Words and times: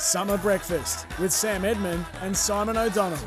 Summer 0.00 0.38
Breakfast 0.38 1.06
with 1.18 1.30
Sam 1.30 1.62
Edmund 1.62 2.06
and 2.22 2.34
Simon 2.34 2.78
O'Donnell. 2.78 3.18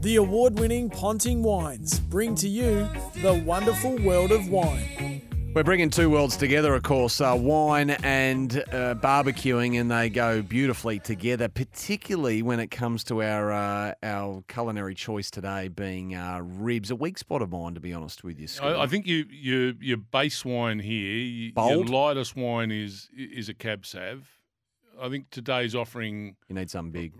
The 0.00 0.16
award 0.16 0.58
winning 0.58 0.90
Ponting 0.90 1.44
Wines 1.44 2.00
bring 2.00 2.34
to 2.36 2.48
you 2.48 2.88
the 3.22 3.40
wonderful 3.46 3.96
world 3.98 4.32
of 4.32 4.48
wine. 4.48 4.95
We're 5.56 5.64
bringing 5.64 5.88
two 5.88 6.10
worlds 6.10 6.36
together, 6.36 6.74
of 6.74 6.82
course, 6.82 7.18
uh, 7.18 7.34
wine 7.34 7.88
and 7.88 8.58
uh, 8.58 8.94
barbecuing, 8.96 9.80
and 9.80 9.90
they 9.90 10.10
go 10.10 10.42
beautifully 10.42 10.98
together. 10.98 11.48
Particularly 11.48 12.42
when 12.42 12.60
it 12.60 12.70
comes 12.70 13.02
to 13.04 13.22
our 13.22 13.50
uh, 13.50 13.94
our 14.02 14.44
culinary 14.48 14.94
choice 14.94 15.30
today, 15.30 15.68
being 15.68 16.14
uh, 16.14 16.40
ribs. 16.42 16.90
A 16.90 16.94
weak 16.94 17.16
spot 17.16 17.40
of 17.40 17.52
mine, 17.52 17.72
to 17.72 17.80
be 17.80 17.94
honest 17.94 18.22
with 18.22 18.38
you. 18.38 18.48
I, 18.60 18.82
I 18.82 18.86
think 18.86 19.06
you, 19.06 19.24
you 19.30 19.74
your 19.80 19.96
base 19.96 20.44
wine 20.44 20.78
here, 20.78 21.16
you, 21.16 21.52
your 21.56 21.86
lightest 21.86 22.36
wine 22.36 22.70
is 22.70 23.08
is 23.16 23.48
a 23.48 23.54
Cab 23.54 23.86
Sav. 23.86 24.28
I 25.00 25.08
think 25.08 25.30
today's 25.30 25.74
offering 25.74 26.36
you 26.48 26.54
need 26.54 26.68
something 26.68 26.92
big. 26.92 27.14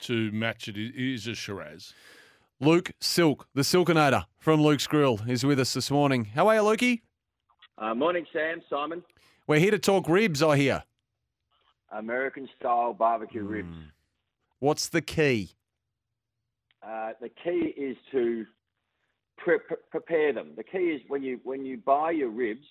to 0.00 0.30
match 0.30 0.68
it 0.68 0.76
is 0.76 1.26
a 1.26 1.34
Shiraz. 1.34 1.94
Luke 2.60 2.90
Silk, 3.00 3.48
the 3.54 3.62
Silkinator 3.62 4.26
from 4.38 4.60
Luke's 4.60 4.86
Grill, 4.86 5.20
is 5.26 5.42
with 5.42 5.58
us 5.58 5.72
this 5.72 5.90
morning. 5.90 6.26
How 6.26 6.48
are 6.48 6.56
you, 6.56 6.60
Lukey? 6.60 7.00
Uh, 7.80 7.94
morning, 7.94 8.26
Sam. 8.32 8.60
Simon. 8.68 9.02
We're 9.46 9.60
here 9.60 9.70
to 9.70 9.78
talk 9.78 10.08
ribs, 10.08 10.42
I 10.42 10.56
hear. 10.56 10.82
American 11.92 12.48
style 12.58 12.92
barbecue 12.92 13.42
Hmm. 13.42 13.48
ribs. 13.48 13.76
What's 14.58 14.88
the 14.88 15.00
key? 15.00 15.50
Uh, 16.82 17.12
the 17.20 17.28
key 17.28 17.72
is 17.76 17.96
to 18.10 18.46
pre- 19.36 19.58
pre- 19.60 19.76
prepare 19.90 20.32
them. 20.32 20.54
The 20.56 20.64
key 20.64 20.90
is 20.90 21.02
when 21.08 21.22
you 21.22 21.40
when 21.44 21.64
you 21.64 21.78
buy 21.78 22.10
your 22.10 22.28
ribs 22.30 22.66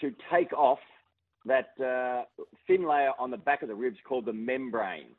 to 0.00 0.14
take 0.30 0.52
off 0.52 0.80
that 1.46 1.78
uh, 1.80 2.24
thin 2.66 2.86
layer 2.86 3.12
on 3.18 3.30
the 3.30 3.36
back 3.36 3.62
of 3.62 3.68
the 3.68 3.74
ribs 3.74 3.98
called 4.04 4.26
the 4.26 4.32
membrane. 4.32 5.14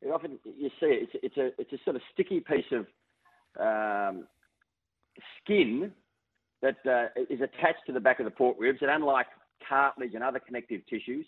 It 0.00 0.10
often 0.10 0.38
you 0.44 0.70
see 0.80 0.86
it, 0.86 1.08
it's, 1.12 1.24
it's 1.24 1.36
a 1.36 1.60
it's 1.60 1.72
a 1.72 1.78
sort 1.84 1.96
of 1.96 2.02
sticky 2.12 2.40
piece 2.40 2.70
of 2.72 2.86
um, 3.60 4.26
skin 5.40 5.92
that 6.64 6.90
uh, 6.90 7.22
is 7.28 7.40
attached 7.40 7.86
to 7.86 7.92
the 7.92 8.00
back 8.00 8.18
of 8.18 8.24
the 8.24 8.30
pork 8.30 8.56
ribs, 8.58 8.78
and 8.80 8.90
unlike 8.90 9.26
cartilage 9.68 10.14
and 10.14 10.24
other 10.24 10.40
connective 10.40 10.80
tissues 10.88 11.26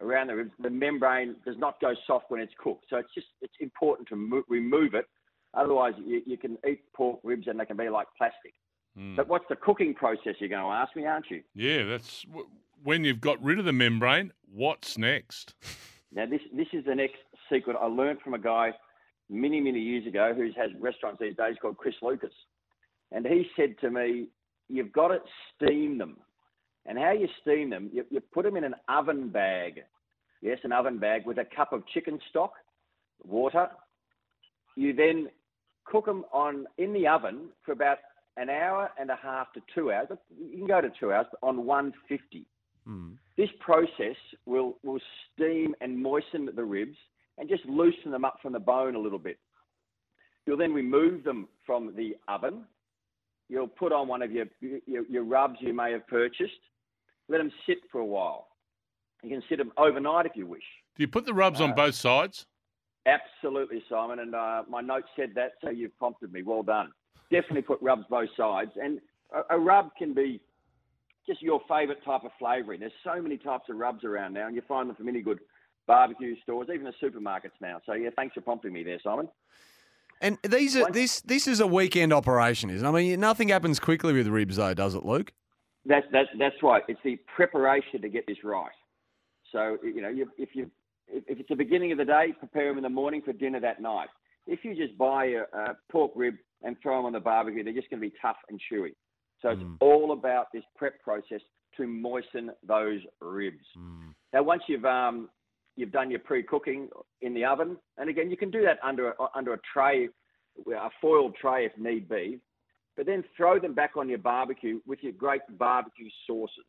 around 0.00 0.28
the 0.28 0.36
ribs, 0.36 0.50
the 0.60 0.70
membrane 0.70 1.36
does 1.44 1.56
not 1.58 1.80
go 1.80 1.94
soft 2.06 2.26
when 2.30 2.40
it's 2.40 2.52
cooked. 2.58 2.86
So 2.88 2.96
it's 2.96 3.12
just 3.14 3.26
it's 3.42 3.54
important 3.60 4.08
to 4.08 4.16
mo- 4.16 4.44
remove 4.48 4.94
it. 4.94 5.06
Otherwise, 5.54 5.92
you, 6.04 6.22
you 6.26 6.38
can 6.38 6.56
eat 6.66 6.80
pork 6.94 7.20
ribs 7.22 7.46
and 7.46 7.60
they 7.60 7.66
can 7.66 7.76
be 7.76 7.90
like 7.90 8.06
plastic. 8.16 8.54
Mm. 8.98 9.16
But 9.16 9.28
what's 9.28 9.44
the 9.50 9.56
cooking 9.56 9.94
process? 9.94 10.34
You're 10.38 10.48
going 10.48 10.62
to 10.62 10.68
ask 10.68 10.96
me, 10.96 11.04
aren't 11.04 11.30
you? 11.30 11.42
Yeah, 11.54 11.84
that's 11.84 12.22
w- 12.22 12.48
when 12.82 13.04
you've 13.04 13.20
got 13.20 13.42
rid 13.42 13.58
of 13.58 13.66
the 13.66 13.72
membrane. 13.72 14.32
What's 14.52 14.98
next? 14.98 15.54
Now, 16.14 16.26
this 16.26 16.42
this 16.54 16.66
is 16.74 16.84
the 16.84 16.94
next 16.94 17.16
secret 17.50 17.74
I 17.80 17.86
learned 17.86 18.20
from 18.20 18.34
a 18.34 18.38
guy 18.38 18.72
many 19.30 19.62
many 19.62 19.80
years 19.80 20.06
ago 20.06 20.34
who 20.36 20.42
has 20.60 20.70
restaurants 20.78 21.18
these 21.18 21.34
days 21.36 21.56
called 21.62 21.78
Chris 21.78 21.94
Lucas, 22.02 22.34
and 23.12 23.24
he 23.24 23.46
said 23.56 23.76
to 23.80 23.90
me, 23.90 24.28
"You've 24.68 24.92
got 24.92 25.08
to 25.08 25.18
steam 25.54 25.98
them, 25.98 26.16
and 26.86 26.98
how 26.98 27.12
you 27.12 27.28
steam 27.40 27.70
them, 27.70 27.90
you, 27.92 28.04
you 28.10 28.20
put 28.20 28.44
them 28.44 28.56
in 28.56 28.64
an 28.64 28.74
oven 28.88 29.28
bag, 29.28 29.82
yes, 30.40 30.58
an 30.64 30.72
oven 30.72 30.98
bag 30.98 31.26
with 31.26 31.38
a 31.38 31.44
cup 31.44 31.72
of 31.72 31.86
chicken 31.88 32.18
stock, 32.30 32.54
water. 33.24 33.68
You 34.76 34.92
then 34.92 35.28
cook 35.84 36.06
them 36.06 36.24
on 36.32 36.66
in 36.78 36.92
the 36.92 37.06
oven 37.06 37.48
for 37.64 37.72
about 37.72 37.98
an 38.36 38.48
hour 38.48 38.90
and 38.98 39.10
a 39.10 39.16
half 39.16 39.52
to 39.52 39.60
two 39.74 39.92
hours. 39.92 40.08
You 40.38 40.58
can 40.58 40.66
go 40.66 40.80
to 40.80 40.90
two 40.98 41.12
hours, 41.12 41.26
but 41.30 41.46
on 41.46 41.66
150." 41.66 42.46
Hmm. 42.84 43.12
This 43.36 43.50
process 43.60 44.16
will, 44.46 44.76
will 44.82 45.00
steam 45.34 45.74
and 45.80 45.96
moisten 45.96 46.48
the 46.54 46.64
ribs 46.64 46.96
and 47.38 47.48
just 47.48 47.64
loosen 47.66 48.10
them 48.10 48.24
up 48.24 48.38
from 48.42 48.52
the 48.52 48.60
bone 48.60 48.94
a 48.94 48.98
little 48.98 49.18
bit. 49.18 49.38
You'll 50.46 50.56
then 50.56 50.72
remove 50.72 51.24
them 51.24 51.48
from 51.64 51.94
the 51.96 52.16
oven. 52.28 52.64
You'll 53.52 53.68
put 53.68 53.92
on 53.92 54.08
one 54.08 54.22
of 54.22 54.32
your, 54.32 54.46
your, 54.86 55.04
your 55.06 55.24
rubs 55.24 55.56
you 55.60 55.74
may 55.74 55.92
have 55.92 56.06
purchased. 56.06 56.62
Let 57.28 57.36
them 57.36 57.52
sit 57.66 57.78
for 57.90 58.00
a 58.00 58.06
while. 58.06 58.48
You 59.22 59.28
can 59.28 59.42
sit 59.46 59.58
them 59.58 59.72
overnight 59.76 60.24
if 60.24 60.32
you 60.34 60.46
wish. 60.46 60.62
Do 60.96 61.02
you 61.02 61.08
put 61.08 61.26
the 61.26 61.34
rubs 61.34 61.60
on 61.60 61.72
Uh, 61.72 61.74
both 61.74 61.94
sides? 61.94 62.46
Absolutely, 63.04 63.82
Simon. 63.90 64.20
And 64.20 64.34
uh, 64.34 64.62
my 64.70 64.80
note 64.80 65.04
said 65.14 65.32
that, 65.34 65.52
so 65.62 65.68
you've 65.68 65.96
prompted 65.98 66.32
me. 66.32 66.42
Well 66.42 66.62
done. 66.62 66.92
Definitely 67.30 67.62
put 67.62 67.82
rubs 67.82 68.04
both 68.08 68.30
sides. 68.38 68.70
And 68.82 69.00
a, 69.34 69.56
a 69.56 69.58
rub 69.58 69.90
can 69.98 70.14
be 70.14 70.40
just 71.26 71.42
your 71.42 71.60
favourite 71.68 72.02
type 72.06 72.24
of 72.24 72.30
flavouring. 72.38 72.80
There's 72.80 72.92
so 73.04 73.20
many 73.20 73.36
types 73.36 73.68
of 73.68 73.76
rubs 73.76 74.02
around 74.02 74.32
now, 74.32 74.46
and 74.46 74.56
you 74.56 74.62
find 74.66 74.88
them 74.88 74.96
from 74.96 75.10
any 75.10 75.20
good 75.20 75.40
barbecue 75.86 76.36
stores, 76.42 76.68
even 76.72 76.84
the 76.86 77.06
supermarkets 77.06 77.58
now. 77.60 77.82
So 77.84 77.92
yeah, 77.92 78.08
thanks 78.16 78.32
for 78.32 78.40
prompting 78.40 78.72
me 78.72 78.82
there, 78.82 78.98
Simon. 79.04 79.28
And 80.22 80.38
these 80.42 80.76
are 80.76 80.90
this 80.90 81.20
this 81.22 81.46
is 81.46 81.60
a 81.60 81.66
weekend 81.66 82.12
operation, 82.12 82.70
isn't 82.70 82.86
it? 82.86 82.88
I 82.88 82.92
mean, 82.92 83.20
nothing 83.20 83.48
happens 83.48 83.78
quickly 83.80 84.12
with 84.12 84.28
ribs, 84.28 84.56
though, 84.56 84.72
does 84.72 84.94
it, 84.94 85.04
Luke? 85.04 85.32
That's 85.84 86.06
that's 86.12 86.28
that's 86.38 86.54
right. 86.62 86.82
It's 86.88 87.00
the 87.04 87.16
preparation 87.36 88.00
to 88.02 88.08
get 88.08 88.24
this 88.26 88.38
right. 88.44 88.70
So 89.50 89.78
you 89.82 90.00
know, 90.00 90.08
you, 90.08 90.30
if 90.38 90.50
you 90.54 90.70
if 91.08 91.38
it's 91.40 91.48
the 91.48 91.56
beginning 91.56 91.92
of 91.92 91.98
the 91.98 92.04
day, 92.04 92.32
prepare 92.38 92.68
them 92.68 92.78
in 92.78 92.82
the 92.84 92.88
morning 92.88 93.20
for 93.22 93.32
dinner 93.32 93.60
that 93.60 93.82
night. 93.82 94.08
If 94.46 94.64
you 94.64 94.74
just 94.74 94.96
buy 94.96 95.26
a, 95.26 95.42
a 95.56 95.76
pork 95.90 96.12
rib 96.14 96.34
and 96.62 96.76
throw 96.82 96.96
them 96.98 97.06
on 97.06 97.12
the 97.12 97.20
barbecue, 97.20 97.62
they're 97.64 97.72
just 97.72 97.90
going 97.90 98.00
to 98.00 98.08
be 98.08 98.14
tough 98.22 98.36
and 98.48 98.60
chewy. 98.72 98.94
So 99.40 99.50
it's 99.50 99.60
Mm. 99.62 99.76
all 99.80 100.12
about 100.12 100.46
this 100.54 100.62
prep 100.76 101.02
process 101.02 101.40
to 101.76 101.86
moisten 101.86 102.50
those 102.66 103.00
ribs. 103.20 103.64
Now, 104.32 104.42
once 104.44 104.62
you've 104.68 104.84
um, 104.84 105.28
you've 105.76 105.92
done 105.92 106.10
your 106.10 106.20
pre-cooking 106.20 106.88
in 107.20 107.34
the 107.34 107.44
oven, 107.44 107.76
and 107.98 108.08
again, 108.10 108.30
you 108.30 108.36
can 108.36 108.50
do 108.50 108.62
that 108.62 108.78
under 108.82 109.14
under 109.34 109.54
a 109.54 109.58
tray, 109.72 110.08
a 110.68 110.90
foiled 111.00 111.34
tray 111.40 111.66
if 111.66 111.72
need 111.78 112.08
be. 112.08 112.38
But 112.96 113.06
then 113.06 113.24
throw 113.36 113.58
them 113.58 113.74
back 113.74 113.96
on 113.96 114.08
your 114.08 114.18
barbecue 114.18 114.80
with 114.86 114.98
your 115.02 115.12
great 115.12 115.40
barbecue 115.58 116.10
sauces. 116.26 116.66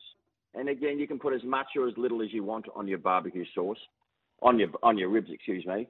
And 0.54 0.70
again, 0.70 0.98
you 0.98 1.06
can 1.06 1.18
put 1.18 1.34
as 1.34 1.44
much 1.44 1.66
or 1.76 1.86
as 1.86 1.94
little 1.98 2.22
as 2.22 2.32
you 2.32 2.42
want 2.42 2.66
on 2.74 2.88
your 2.88 2.98
barbecue 2.98 3.44
sauce, 3.54 3.78
on 4.40 4.58
your 4.58 4.68
on 4.82 4.96
your 4.96 5.10
ribs, 5.10 5.30
excuse 5.30 5.66
me. 5.66 5.86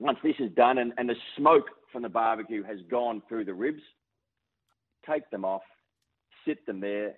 Once 0.00 0.18
this 0.22 0.34
is 0.40 0.50
done 0.56 0.78
and, 0.78 0.92
and 0.96 1.08
the 1.08 1.14
smoke 1.36 1.66
from 1.92 2.02
the 2.02 2.08
barbecue 2.08 2.62
has 2.64 2.78
gone 2.90 3.22
through 3.28 3.44
the 3.44 3.54
ribs, 3.54 3.82
take 5.08 5.28
them 5.30 5.44
off, 5.44 5.62
sit 6.46 6.64
them 6.66 6.80
there, 6.80 7.14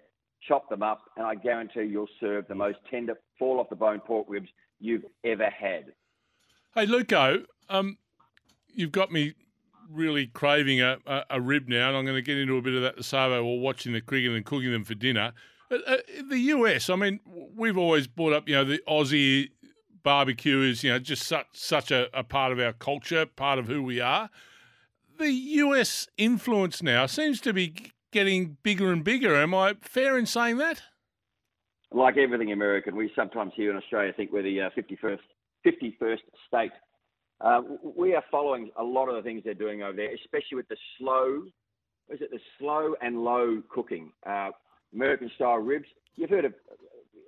chop 0.47 0.69
them 0.69 0.83
up, 0.83 1.03
and 1.17 1.25
I 1.25 1.35
guarantee 1.35 1.85
you'll 1.85 2.09
serve 2.21 2.47
the 2.49 2.55
most 2.55 2.79
tender, 2.91 3.15
fall 3.39 3.61
off 3.61 3.71
the 3.71 3.77
bone 3.77 4.01
pork 4.01 4.27
ribs 4.29 4.49
you've 4.81 5.05
ever 5.25 5.49
had. 5.51 5.93
Hey, 6.75 6.87
Luco, 6.87 7.45
um, 7.69 7.99
you've 8.73 8.93
got 8.93 9.13
me 9.13 9.35
really 9.91 10.27
craving 10.27 10.81
a, 10.81 10.99
a, 11.07 11.25
a 11.31 11.41
rib 11.41 11.69
now, 11.69 11.89
and 11.89 11.97
I'm 11.97 12.05
going 12.05 12.17
to 12.17 12.23
get 12.23 12.39
into 12.39 12.57
a 12.57 12.63
bit 12.63 12.75
of 12.75 12.83
that 12.83 13.15
over 13.15 13.43
while 13.43 13.59
watching 13.59 13.93
the 13.93 14.01
cricket 14.01 14.33
and 14.33 14.45
cooking 14.45 14.73
them 14.73 14.85
for 14.85 14.95
dinner. 14.95 15.33
But, 15.69 15.83
uh, 15.87 15.97
the 16.29 16.39
US, 16.39 16.91
I 16.91 16.97
mean, 16.97 17.21
we've 17.27 17.79
always 17.79 18.07
brought 18.07 18.33
up, 18.33 18.49
you 18.49 18.55
know, 18.55 18.65
the 18.65 18.81
Aussie 18.89 19.51
barbecue 20.03 20.61
is, 20.61 20.85
you 20.85 20.91
know, 20.91 20.99
just 20.99 21.25
such 21.27 21.47
such 21.53 21.91
a, 21.91 22.09
a 22.17 22.23
part 22.23 22.53
of 22.53 22.61
our 22.61 22.73
culture, 22.73 23.27
part 23.27 23.59
of 23.59 23.67
who 23.67 23.83
we 23.83 24.01
are. 24.01 24.31
The 25.19 25.33
US 25.33 26.09
influence 26.19 26.83
now 26.83 27.07
seems 27.07 27.41
to 27.43 27.53
be 27.53 27.93
getting 28.13 28.59
bigger 28.63 28.93
and 28.93 29.03
bigger. 29.03 29.35
Am 29.35 29.55
I 29.55 29.75
fair 29.81 30.19
in 30.19 30.27
saying 30.27 30.59
that? 30.59 30.83
Like 31.95 32.17
everything 32.17 32.51
American, 32.51 32.97
we 32.97 33.09
sometimes 33.15 33.53
here 33.55 33.71
in 33.71 33.77
Australia 33.77 34.13
think 34.17 34.33
we're 34.33 34.43
the 34.43 34.63
uh, 34.63 34.71
51st, 34.77 35.19
51st 35.65 36.19
state. 36.49 36.73
Uh, 37.41 37.61
we 37.97 38.17
are 38.17 38.25
following 38.33 38.71
a 38.77 38.83
lot 38.83 39.07
of 39.09 39.15
the 39.15 39.23
things 39.23 39.43
they're 39.45 39.55
doing 39.55 39.85
over 39.85 39.95
there, 39.95 40.13
especially 40.13 40.57
with 40.57 40.67
the 40.69 40.77
slow, 40.99 41.45
is 42.11 42.21
it 42.21 42.33
the 42.33 42.41
slow 42.59 42.97
and 43.01 43.23
low 43.23 43.63
cooking, 43.73 44.11
uh, 44.29 44.51
American 44.93 45.31
style 45.37 45.59
ribs. 45.59 45.87
You've 46.17 46.31
heard 46.31 46.45
of, 46.45 46.55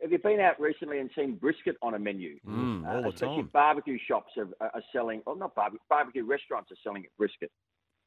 have 0.03 0.11
you 0.11 0.19
been 0.19 0.41
out 0.41 0.59
recently 0.61 0.99
and 0.99 1.11
seen 1.15 1.37
brisket 1.37 1.77
on 1.81 1.95
a 1.95 1.99
menu? 2.01 2.37
Mm, 2.45 2.89
all 2.89 2.97
Uh, 2.99 3.01
the 3.03 3.09
especially 3.11 3.37
time. 3.43 3.51
barbecue 3.53 3.99
shops 4.09 4.33
are, 4.37 4.49
are 4.61 4.83
selling, 4.93 5.23
well, 5.27 5.37
not 5.37 5.55
barbecue, 5.55 5.79
barbecue 5.89 6.25
restaurants 6.25 6.73
are 6.73 6.77
selling 6.83 7.07
brisket. 7.17 7.53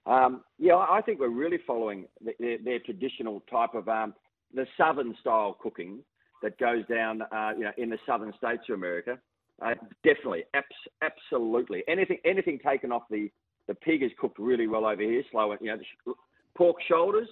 Um, 0.06 0.44
yeah, 0.58 0.76
I 0.76 1.02
think 1.06 1.22
we're 1.22 1.30
really 1.30 1.60
following 1.66 2.06
th- 2.22 2.36
their, 2.38 2.58
their 2.58 2.80
traditional 2.80 3.44
type 3.50 3.76
of 3.76 3.88
um, 3.88 4.14
the 4.54 4.68
southern 4.78 5.16
style 5.22 5.56
cooking 5.62 6.00
that 6.42 6.58
goes 6.58 6.86
down, 6.88 7.22
uh, 7.22 7.52
you 7.58 7.64
know, 7.64 7.72
in 7.78 7.90
the 7.90 7.98
southern 8.06 8.34
states 8.38 8.64
of 8.70 8.76
America. 8.76 9.18
Uh, 9.62 9.74
definitely, 10.04 10.44
abs- 10.54 10.66
absolutely. 11.02 11.84
Anything, 11.88 12.18
anything 12.26 12.60
taken 12.60 12.92
off 12.92 13.04
the 13.10 13.30
the 13.68 13.76
pig 13.76 14.02
is 14.02 14.12
cooked 14.20 14.40
really 14.40 14.68
well 14.68 14.86
over 14.86 15.02
here. 15.02 15.24
Slow, 15.32 15.54
you 15.62 15.68
know, 15.68 15.78
the 15.78 15.84
sh- 15.84 16.16
pork 16.56 16.78
shoulders. 16.88 17.28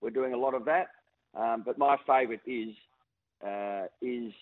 We're 0.00 0.10
doing 0.10 0.32
a 0.32 0.36
lot 0.36 0.54
of 0.54 0.64
that. 0.64 0.86
Um, 1.34 1.62
but 1.64 1.78
my 1.78 1.96
favourite 2.06 2.40
is 2.46 2.74
uh, 3.44 3.86
is 4.00 4.32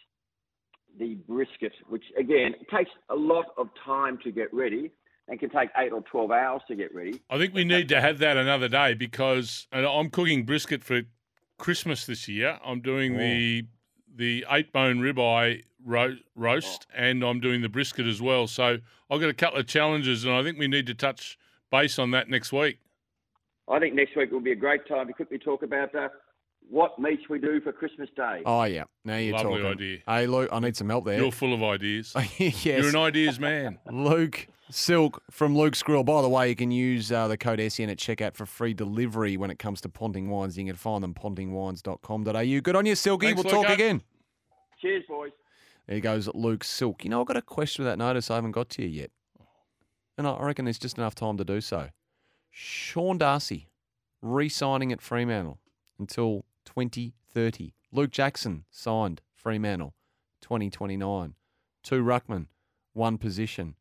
the 0.99 1.15
brisket, 1.27 1.73
which 1.89 2.05
again 2.19 2.55
takes 2.75 2.91
a 3.09 3.15
lot 3.15 3.47
of 3.57 3.69
time 3.85 4.19
to 4.25 4.31
get 4.31 4.53
ready 4.53 4.91
and 5.29 5.41
can 5.41 5.51
take 5.51 5.71
eight 5.79 5.93
or 5.93 6.03
twelve 6.03 6.31
hours 6.31 6.63
to 6.69 6.75
get 6.75 6.95
ready. 6.95 7.21
I 7.31 7.39
think 7.39 7.55
we 7.55 7.65
need 7.65 7.89
to 7.89 8.01
have 8.01 8.19
that 8.19 8.37
another 8.37 8.69
day 8.69 8.95
because 8.95 9.67
and 9.73 9.87
I'm 9.87 10.11
cooking 10.11 10.45
brisket 10.45 10.85
for 10.85 11.03
Christmas 11.59 12.07
this 12.07 12.29
year. 12.29 12.59
I'm 12.65 12.81
doing 12.81 13.17
the 13.17 13.65
the 14.15 14.45
eight 14.51 14.73
bone 14.73 14.99
ribeye 14.99 15.63
ro- 15.85 16.17
roast, 16.35 16.87
and 16.95 17.23
I'm 17.23 17.41
doing 17.41 17.63
the 17.63 17.69
brisket 17.69 18.07
as 18.07 18.21
well. 18.21 18.47
So 18.47 18.79
I've 19.11 19.21
got 19.21 19.29
a 19.29 19.35
couple 19.35 19.59
of 19.59 19.67
challenges, 19.67 20.25
and 20.25 20.35
I 20.35 20.43
think 20.43 20.59
we 20.59 20.69
need 20.69 20.87
to 20.87 20.95
touch 20.95 21.39
base 21.71 21.99
on 21.99 22.11
that 22.13 22.29
next 22.29 22.53
week. 22.53 22.79
I 23.69 23.79
think 23.79 23.95
next 23.95 24.17
week 24.17 24.31
will 24.31 24.41
be 24.41 24.53
a 24.53 24.57
great 24.57 24.87
time 24.87 25.07
to 25.07 25.13
quickly 25.13 25.39
talk 25.39 25.63
about 25.63 25.95
uh, 25.95 26.09
what 26.71 26.99
meats 26.99 27.29
we 27.29 27.39
do 27.39 27.61
for 27.61 27.73
Christmas 27.73 28.09
Day. 28.17 28.43
Oh 28.47 28.65
yeah, 28.65 28.85
now 29.05 29.17
you're 29.17 29.37
Lovely 29.37 29.61
talking. 29.63 29.67
idea. 29.67 29.99
Hey 30.07 30.27
Luke, 30.27 30.49
I 30.53 30.61
need 30.61 30.77
some 30.77 30.89
help 30.89 31.05
there. 31.05 31.19
You're 31.21 31.33
full 31.33 31.55
of 31.55 31.63
ideas. 31.63 32.15
yes, 32.39 32.65
You're 32.65 32.89
an 32.89 32.97
ideas 32.97 33.39
man. 33.39 33.79
Luke 33.91 34.47
Silk 34.71 35.23
from 35.31 35.57
Luke's 35.57 35.83
Grill. 35.83 36.03
By 36.05 36.23
the 36.23 36.29
way, 36.29 36.49
you 36.49 36.57
can 36.57 36.71
use 36.71 37.13
uh, 37.13 37.29
the 37.29 37.37
code 37.37 37.61
SEN 37.71 37.91
at 37.91 37.99
checkout 37.99 38.35
for 38.37 38.47
free 38.47 38.73
delivery 38.73 39.37
when 39.37 39.51
it 39.51 39.59
comes 39.59 39.81
to 39.83 39.89
Ponting 39.89 40.31
Wines. 40.31 40.57
You 40.57 40.65
can 40.65 40.77
find 40.77 41.05
them 41.05 41.15
pontingwines.com.au. 41.15 42.61
Good 42.61 42.77
on 42.77 42.87
you, 42.87 42.95
Silky. 42.95 43.27
Thanks, 43.27 43.45
we'll 43.45 43.63
talk 43.63 43.71
again. 43.71 44.03
Cheers, 44.81 45.05
boys. 45.09 45.33
There 45.87 46.01
goes 46.01 46.29
Luke 46.33 46.65
Silk. 46.65 47.05
You 47.05 47.11
know, 47.11 47.21
I've 47.21 47.27
got 47.27 47.37
a 47.37 47.43
question 47.43 47.85
with 47.85 47.93
that 47.93 47.99
notice 47.99 48.31
I 48.31 48.37
haven't 48.37 48.53
got 48.53 48.71
to 48.71 48.83
you 48.83 48.89
yet. 48.89 49.11
And 50.17 50.27
I 50.27 50.39
reckon 50.41 50.65
there's 50.65 50.79
just 50.79 50.97
enough 50.97 51.15
time 51.15 51.37
to 51.37 51.45
do 51.45 51.61
so. 51.61 51.89
Sean 52.51 53.19
Darcy 53.19 53.69
re 54.21 54.49
signing 54.49 54.93
at 54.93 55.01
Fremantle 55.01 55.59
until 55.99 56.45
2030. 56.65 57.75
Luke 57.93 58.11
Jackson 58.11 58.65
signed 58.71 59.21
Fremantle 59.35 59.95
2029. 60.41 61.35
Two 61.83 62.03
Ruckman, 62.05 62.47
one 62.93 63.19
position. 63.19 63.75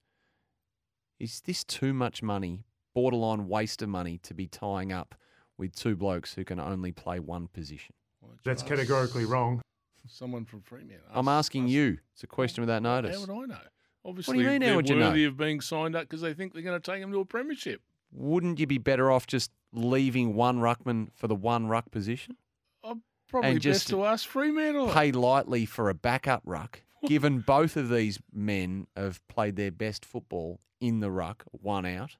Is 1.19 1.42
this 1.42 1.63
too 1.63 1.94
much 1.94 2.24
money, 2.24 2.66
borderline 2.94 3.48
waste 3.48 3.81
of 3.81 3.89
money, 3.89 4.18
to 4.24 4.33
be 4.33 4.48
tying 4.48 4.92
up 4.92 5.16
with 5.57 5.75
two 5.75 5.95
blokes 5.95 6.33
who 6.33 6.44
can 6.44 6.60
only 6.60 6.92
play 6.92 7.19
one 7.19 7.48
position? 7.48 7.94
That's 8.44 8.63
categorically 8.63 9.25
wrong. 9.25 9.62
Someone 10.07 10.45
from 10.45 10.62
Fremantle. 10.62 11.06
I'm 11.12 11.28
asking 11.28 11.66
us- 11.66 11.72
you. 11.72 12.00
It's 12.13 12.24
a 12.24 12.28
question 12.28 12.62
without 12.63 12.81
notice. 12.81 13.16
How 13.16 13.22
would 13.22 13.44
I 13.44 13.45
know? 13.45 13.62
Obviously, 14.04 14.38
what 14.38 14.38
do 14.39 14.44
you 14.45 14.50
mean, 14.50 14.62
how 14.63 14.68
they're 14.69 14.75
would 14.78 14.89
you 14.89 14.95
know? 14.95 15.10
worthy 15.10 15.25
of 15.25 15.38
being 15.38 15.62
signed 15.62 15.95
up 15.95 16.04
because 16.04 16.22
they 16.22 16.33
think 16.33 16.54
they're 16.54 16.63
going 16.63 16.80
to 16.80 16.92
take 16.92 17.01
them 17.01 17.12
to 17.12 17.19
a 17.19 17.25
premiership. 17.25 17.81
wouldn't 18.12 18.60
you 18.60 18.66
be 18.68 18.80
better 18.80 19.12
off 19.12 19.28
just 19.28 19.51
leaving 19.72 20.33
one 20.33 20.57
ruckman 20.60 21.10
for 21.13 21.28
the 21.28 21.36
one 21.36 21.68
ruck 21.68 21.92
position? 21.92 22.36
Probably 23.31 23.50
And 23.51 23.62
just 23.62 23.86
best 23.86 23.89
to 23.89 24.06
ask 24.06 24.28
Fremantle. 24.28 24.89
Pay 24.92 25.12
lightly 25.13 25.66
for 25.66 25.89
a 25.89 25.94
backup 25.94 26.42
ruck, 26.45 26.81
given 27.07 27.39
both 27.48 27.78
of 27.78 27.89
these 27.89 28.19
men 28.33 28.88
have 28.95 29.25
played 29.30 29.56
their 29.56 29.72
best 29.72 30.06
football 30.06 30.60
in 30.81 31.00
the 31.00 31.10
ruck, 31.10 31.44
one 31.51 31.86
out. 31.86 32.18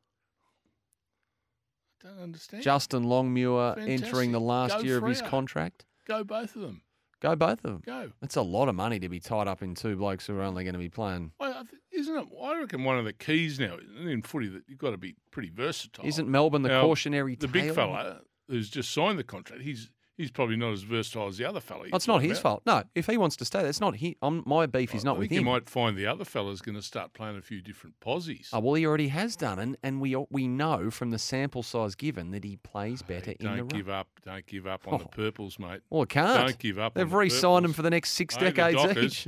I 2.04 2.08
don't 2.08 2.20
understand. 2.24 2.64
Justin 2.64 3.04
Longmuir 3.04 3.76
entering 3.80 4.32
the 4.32 4.40
last 4.40 4.78
Go 4.78 4.84
year 4.84 4.98
of 4.98 5.04
his 5.04 5.22
Freo. 5.22 5.28
contract. 5.30 5.86
Go 6.08 6.24
both 6.24 6.56
of 6.56 6.62
them. 6.62 6.82
Go 7.20 7.36
both 7.36 7.64
of 7.64 7.72
them. 7.74 7.84
Go. 7.86 8.12
That's 8.22 8.36
a 8.36 8.42
lot 8.42 8.68
of 8.70 8.74
money 8.76 9.00
to 9.00 9.08
be 9.10 9.20
tied 9.20 9.48
up 9.48 9.62
in 9.62 9.76
two 9.76 9.96
blokes 9.96 10.26
who 10.26 10.36
are 10.38 10.42
only 10.42 10.64
going 10.64 10.74
to 10.74 10.80
be 10.80 10.90
playing. 10.90 11.34
Well, 11.40 11.64
isn't 11.92 12.16
it? 12.16 12.28
I 12.42 12.60
reckon 12.60 12.84
one 12.84 12.98
of 12.98 13.06
the 13.06 13.14
keys 13.14 13.60
now 13.60 13.78
in 14.04 14.24
footy 14.24 14.48
that 14.48 14.64
you've 14.68 14.80
got 14.80 14.92
to 14.92 14.98
be 14.98 15.16
pretty 15.30 15.52
versatile. 15.52 16.06
Isn't 16.06 16.28
Melbourne 16.28 16.64
the 16.64 16.70
Now, 16.70 16.82
cautionary 16.82 17.36
the 17.36 17.46
tale? 17.48 17.52
big 17.66 17.76
fella 17.76 18.22
who's 18.48 18.70
just 18.72 18.92
signed 18.92 19.20
the 19.20 19.24
contract? 19.24 19.62
He's 19.62 19.92
he's 20.22 20.32
probably 20.32 20.56
not 20.56 20.72
as 20.74 20.84
versatile 20.84 21.28
as 21.28 21.38
the 21.38 21.46
other 21.46 21.60
fella. 21.60 21.86
It's 21.94 22.08
not 22.08 22.22
his 22.22 22.40
about. 22.40 22.42
fault. 22.42 22.64
No, 22.66 22.84
if 22.96 23.08
he 23.08 23.18
wants 23.18 23.36
to 23.38 23.46
stay, 23.46 23.62
that's 23.64 23.80
not 23.82 23.96
he. 23.96 24.16
Um, 24.22 24.44
my 24.46 24.66
beef 24.66 24.96
is 24.96 25.04
I 25.04 25.10
not 25.10 25.18
with 25.20 25.30
him. 25.32 25.40
You 25.40 25.46
might 25.46 25.70
find 25.70 25.98
the 25.98 26.06
other 26.08 26.24
fella's 26.26 26.62
going 26.62 26.76
to 26.76 26.82
start 26.82 27.14
playing 27.14 27.38
a 27.38 27.42
few 27.42 27.62
different 27.62 28.00
posies. 28.00 28.50
Oh, 28.54 28.60
well, 28.60 28.76
he 28.76 28.86
already 28.86 29.10
has 29.10 29.36
done, 29.36 29.60
and, 29.60 29.78
and 29.84 30.00
we 30.00 30.16
we 30.30 30.48
know 30.48 30.90
from 30.92 31.12
the 31.12 31.20
sample 31.20 31.64
size 31.64 31.96
given 31.96 32.32
that 32.32 32.44
he 32.44 32.56
plays 32.58 33.02
better 33.02 33.32
Hey, 33.32 33.38
in 33.40 33.52
the 33.52 33.58
don't 33.58 33.68
give 33.74 33.90
up. 33.90 34.08
Don't 34.26 34.46
give 34.46 34.68
up 34.68 34.88
on 34.88 35.00
the 35.00 35.06
Oh. 35.06 35.08
purples, 35.10 35.60
mate. 35.60 35.82
Well, 35.90 36.04
it 36.04 36.10
can't. 36.10 36.48
Don't 36.48 36.60
give 36.60 36.80
up. 36.80 36.94
They've 36.94 37.10
the 37.10 37.16
re-signed 37.18 37.66
him 37.66 37.72
purples. 37.72 37.76
for 37.76 37.82
the 37.82 37.90
next 37.90 38.12
six 38.12 38.36
Hey, 38.36 38.46
the 38.46 38.52
decades 38.52 38.84
Dockers. 38.84 39.04
each. 39.06 39.28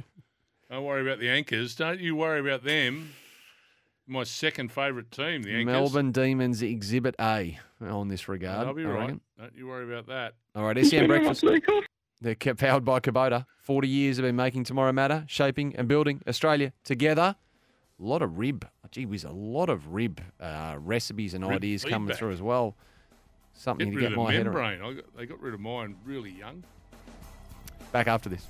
Don't 0.71 0.83
worry 0.85 1.01
about 1.01 1.19
the 1.19 1.29
anchors. 1.29 1.75
Don't 1.75 1.99
you 1.99 2.15
worry 2.15 2.39
about 2.39 2.63
them. 2.63 3.13
My 4.07 4.23
second 4.23 4.71
favourite 4.71 5.11
team, 5.11 5.43
the 5.43 5.51
anchors. 5.51 5.65
Melbourne 5.65 6.11
Demons 6.11 6.61
Exhibit 6.61 7.15
A 7.19 7.57
on 7.81 8.09
this 8.09 8.27
regard. 8.27 8.67
I'll 8.67 8.73
be 8.73 8.83
I 8.83 8.87
right. 8.87 8.99
reckon. 8.99 9.21
Don't 9.39 9.55
you 9.55 9.67
worry 9.67 9.85
about 9.85 10.07
that. 10.07 10.33
All 10.55 10.65
right, 10.65 10.85
SEN 10.85 11.07
Breakfast. 11.07 11.43
They're 12.21 12.35
powered 12.35 12.83
by 12.85 12.99
Kubota. 12.99 13.45
40 13.57 13.87
years 13.87 14.17
have 14.17 14.23
been 14.23 14.35
making 14.35 14.65
tomorrow 14.65 14.91
matter, 14.91 15.25
shaping 15.27 15.75
and 15.75 15.87
building 15.87 16.21
Australia 16.27 16.73
together. 16.83 17.35
A 17.99 18.03
lot 18.03 18.21
of 18.21 18.37
rib. 18.37 18.67
Gee 18.91 19.05
whiz, 19.05 19.23
a 19.23 19.31
lot 19.31 19.69
of 19.69 19.87
rib 19.93 20.21
uh, 20.39 20.75
recipes 20.77 21.33
and 21.33 21.43
Rib 21.43 21.55
ideas 21.57 21.83
coming 21.83 22.15
through 22.15 22.31
as 22.31 22.41
well. 22.41 22.75
Something 23.53 23.89
Get 23.89 23.95
to 23.95 24.01
get 24.01 24.11
of 24.11 24.17
the 24.17 24.23
my 24.23 24.31
head 24.33 24.45
around. 24.47 24.79
membrane. 24.79 24.91
I 24.91 24.93
got, 25.01 25.17
they 25.17 25.25
got 25.25 25.39
rid 25.39 25.53
of 25.53 25.59
mine 25.59 25.95
really 26.05 26.31
young. 26.31 26.63
Back 27.91 28.07
after 28.07 28.29
this. 28.29 28.47